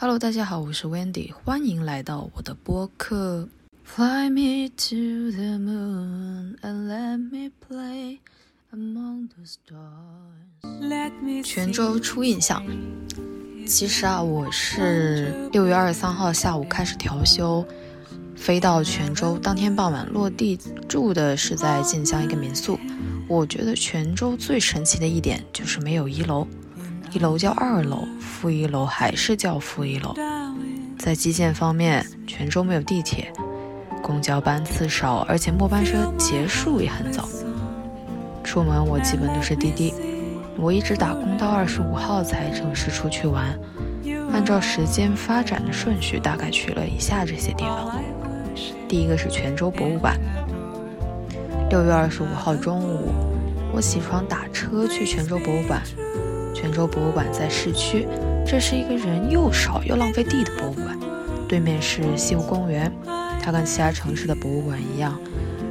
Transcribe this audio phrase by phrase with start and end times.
[0.00, 3.48] Hello，大家好，我是 Wendy，欢迎来到我的播客。
[3.82, 8.18] Fly me to the moon and let me play
[8.70, 11.42] among the stars。
[11.42, 12.64] 泉州初印象，
[13.66, 17.66] 其实啊，我是六月二十三号下午开始调休，
[18.36, 20.56] 飞到泉州，当天傍晚落地，
[20.88, 22.78] 住的是在晋江一个民宿。
[23.26, 26.46] 我觉得泉州最神奇的一点就是没有一楼，
[27.10, 30.14] 一楼叫二楼，负一楼还是叫负一楼。
[30.98, 33.32] 在基建方面，泉州没有地铁，
[34.02, 37.26] 公交班次少，而且末班车结束也很早。
[38.44, 39.94] 出门我基本都是滴滴，
[40.56, 43.58] 我一直打工到二十五号才正式出去玩。
[44.32, 47.98] 按照时间发展的顺序，大概去了以下这些地方：
[48.86, 50.18] 第一个是泉州博物馆。
[51.70, 53.12] 六月二十五号中午，
[53.72, 55.82] 我起床打车去泉州博物馆。
[56.54, 58.06] 泉州博物馆在市区，
[58.46, 60.98] 这是一个人又少又浪费地的博物馆。
[61.48, 62.92] 对面是西湖公园，
[63.40, 65.18] 它跟其他城市的博物馆一样，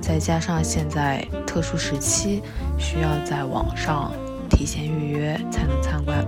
[0.00, 2.42] 再加上现在特殊时期
[2.78, 4.12] 需要在网上
[4.48, 6.26] 提前预约才能参观。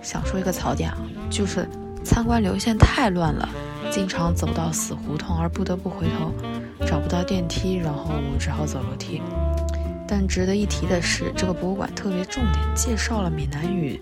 [0.00, 0.98] 想说一个槽点啊，
[1.28, 1.68] 就是
[2.04, 3.48] 参观流线太乱了，
[3.90, 6.32] 经常走到死胡同而不得不回头。
[6.86, 9.22] 找不到电梯，然后我只好走楼梯。
[10.06, 14.00] 但值得一提的是，这个博物馆特别重点介绍了闽南语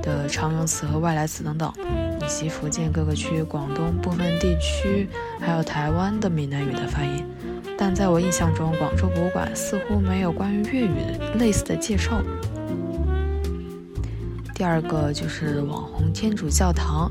[0.00, 1.72] 的常用词和外来词等等，
[2.20, 5.08] 以及福建各个区、广东部分地区，
[5.40, 7.24] 还有台湾的闽南语的发音。
[7.76, 12.22] 但在我印象中，广州博物馆似乎没有关于粤语类似的介绍。
[14.54, 17.10] 第二个就是网红天主教堂。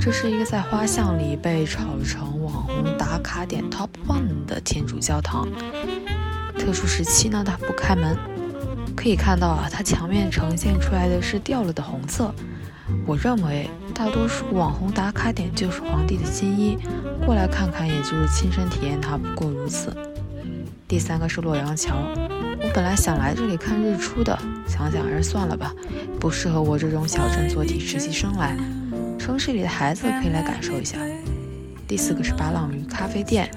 [0.00, 5.48] 这是一个在花巷里被炒成网红打卡点 Top One 的天主教堂。
[6.58, 8.16] 特殊时期呢，它不开门。
[8.96, 12.34] 可以看到啊，它墙面呈现出来的是掉了的红色。
[13.06, 16.76] 我认为大多数网红打卡点就是皇帝的新衣，
[17.24, 19.94] 过来看看也就是亲身体验它，不过如此。
[20.88, 21.94] 第三个是洛阳桥。
[22.60, 24.36] 我本来想来这里看日出的，
[24.66, 25.72] 想想还是算了吧，
[26.18, 28.56] 不适合我这种小镇做题实习生来。
[29.18, 30.98] 城市里的孩子可以来感受一下。
[31.86, 33.48] 第四个是巴朗鱼咖啡店，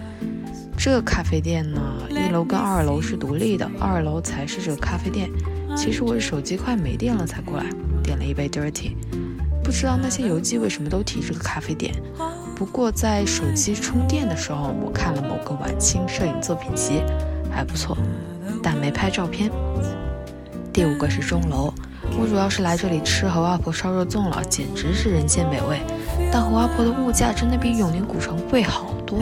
[0.78, 1.82] 这个咖啡店呢，
[2.26, 5.30] 一楼跟二楼是独立的，二楼才是这个咖啡店。
[5.76, 7.66] 其实我手机快没电了才过来，
[8.04, 8.94] 点了一杯 dirty。
[9.64, 11.94] 不知道那些游记为什么都提这个咖啡店。
[12.56, 17.02] 不过在手机充电的时候，我看了某个晚清摄影作品集，
[17.52, 17.98] 还不错，
[18.62, 19.50] 但没拍照片。
[20.72, 21.74] 第五个是钟楼。
[22.20, 25.80] 我主要是来这里吃侯阿婆烧肉粽了，简直是人间美味。
[26.32, 29.20] 但侯阿婆的物价真的比永宁古城贵好多，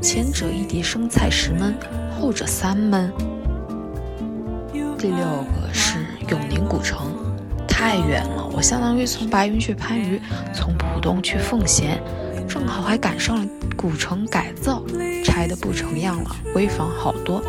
[0.00, 1.72] 前者一碟生菜十焖，
[2.18, 3.10] 后者三焖。
[4.98, 7.12] 第六个是永宁古城，
[7.66, 10.20] 太远了，我相当于从白云去番禺，
[10.54, 12.02] 从浦东去奉贤，
[12.48, 13.46] 正好还赶上了
[13.76, 14.82] 古城改造，
[15.24, 17.42] 拆的不成样了，危房好多。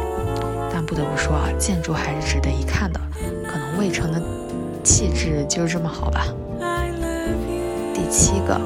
[0.71, 2.99] 但不得不说啊，建筑还是值得一看的，
[3.47, 4.21] 可能渭城的。
[4.83, 6.27] 气质就是这么好吧。
[7.91, 8.61] 第七个，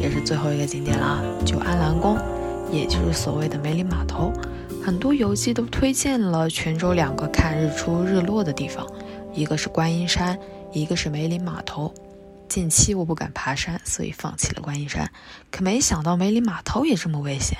[0.00, 2.16] 也是最后一个景点了，就安澜宫，
[2.70, 4.32] 也就是所谓的梅林码头。
[4.82, 8.86] 很多游记都推荐了泉州两个看日出日落的地方，
[9.34, 10.38] 一个是观音山，
[10.72, 11.92] 一个是梅林码头。
[12.48, 15.10] 近期我不敢爬山，所以放弃了观音山。
[15.50, 17.58] 可没想到梅林码头也这么危险。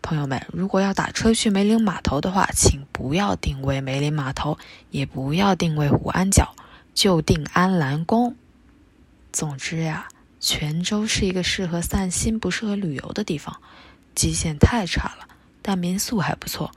[0.00, 4.56] 朋友们，如果要打车去梅林码头的话，请不要定位梅林码头，
[4.90, 6.54] 也不要定位虎安角。
[6.94, 8.36] 就定安澜宫。
[9.32, 10.08] 总之呀，
[10.40, 13.60] 泉州是一个适合散心、不适合旅游的地方。
[14.14, 15.28] 基线太差了，
[15.60, 16.70] 但民宿还不错，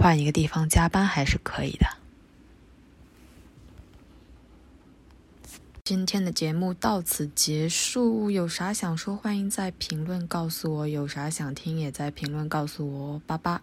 [0.00, 1.86] 换一个地方加班还是可以的。
[5.84, 13.22] 今天的节目到此结束，有啥想说，欢迎在评论告诉我；有啥想听，也在评论告诉我。
[13.26, 13.60] 拜拜。